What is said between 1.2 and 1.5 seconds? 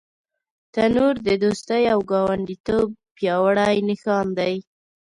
د